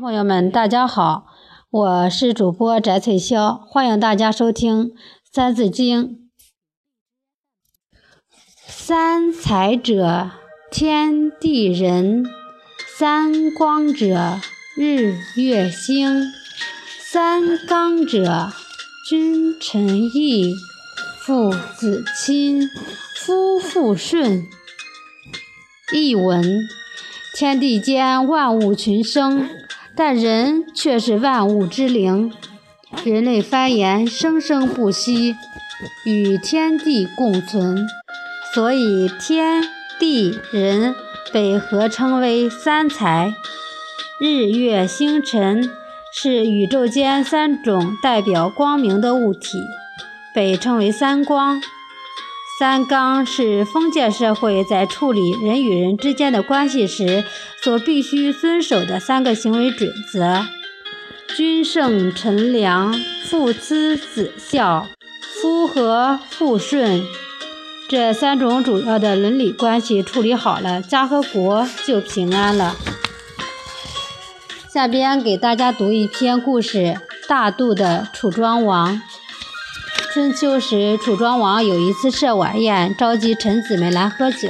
[0.00, 1.26] 朋友们，大家好，
[1.70, 4.86] 我是主播翟翠霄，欢迎大家收听
[5.30, 6.04] 《三字经》。
[8.66, 10.32] 三才者，
[10.68, 12.24] 天地人；
[12.98, 14.40] 三光者，
[14.76, 16.24] 日月星；
[16.98, 18.50] 三纲者，
[19.08, 20.54] 君臣义，
[21.20, 22.68] 父子亲，
[23.14, 24.44] 夫妇顺。
[25.92, 26.42] 译文：
[27.36, 29.48] 天地间万物群生。
[29.96, 32.32] 但人却是万物之灵，
[33.04, 35.36] 人类繁衍生生不息，
[36.04, 37.86] 与天地共存，
[38.52, 39.62] 所以天
[40.00, 40.94] 地人
[41.32, 43.32] 被合称为三才。
[44.20, 45.70] 日月星辰
[46.12, 49.62] 是宇宙间三种代表光明的物体，
[50.34, 51.62] 被称为三光。
[52.56, 57.24] 三纲是封建社会在处理人与人之间的关系时
[57.60, 60.44] 所必须遵守的三个行为准则：
[61.34, 64.86] 君圣臣良、父慈子孝、
[65.20, 67.04] 夫和妇顺。
[67.88, 72.76] 这三种主要的伦理关系处理好了，家和国就平安了。
[74.72, 79.02] 下边给大家读一篇故事：大度的楚庄王。
[80.14, 84.48] 春秋时，楚庄王有一次设晚宴，召集臣子们来喝酒。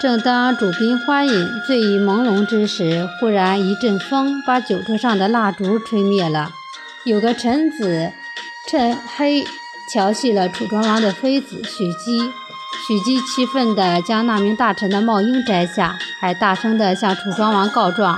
[0.00, 6.52] 正当主宾欢饮、醉意朦胧之时，忽然一阵风把酒桌上的蜡烛吹灭了。
[7.04, 8.12] 有个臣子
[8.68, 9.44] 趁黑
[9.92, 12.20] 调戏了楚庄王的妃子许姬，
[12.86, 18.16] 许姬气愤地将那名大臣的帽缨摘下，还大声地向楚庄王告状。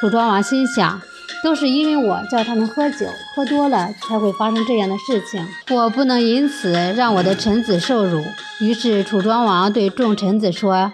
[0.00, 1.00] 楚庄王心想。
[1.42, 5.46] 都是因为我叫他们喝酒，喝多了才会发生这样的事情。
[5.70, 8.22] 我不能因此让我的臣子受辱。
[8.60, 10.92] 于是楚庄王对众臣子说：“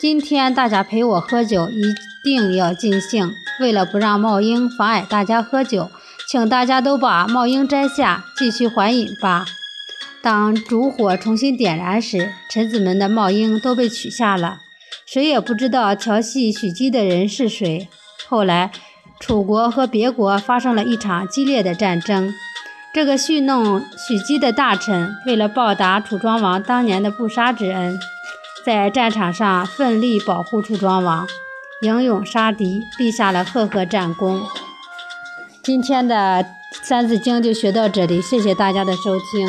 [0.00, 1.82] 今天大家陪我喝酒，一
[2.24, 3.32] 定要尽兴。
[3.60, 5.88] 为了不让帽缨妨碍大家喝酒，
[6.28, 9.46] 请大家都把帽缨摘下，继续欢饮吧。”
[10.20, 14.58] 当烛火重新点燃时，臣子们的帽缨都被取下了，
[15.06, 17.88] 谁也不知道调戏许姬的人是谁。
[18.26, 18.72] 后来。
[19.20, 22.32] 楚国和别国发生了一场激烈的战争。
[22.92, 27.98] 这个戏弄许姬的大臣，为了报答楚庄王当年的不杀之恩，
[28.64, 31.26] 在战场上奋力保护楚庄王，
[31.82, 34.42] 英勇杀敌，立下了赫赫战功。
[35.62, 36.44] 今天的
[36.82, 39.48] 《三字经》就学到这里，谢谢大家的收听。